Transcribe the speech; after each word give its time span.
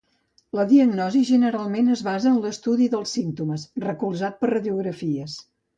La 0.59 0.63
diagnosi 0.71 1.21
generalment 1.27 1.93
es 1.97 2.03
basa 2.09 2.31
en 2.33 2.41
l'estudi 2.47 2.91
dels 2.97 3.15
símptomes, 3.19 3.69
recolzat 3.89 4.43
per 4.43 4.53
Radiografies. 4.57 5.43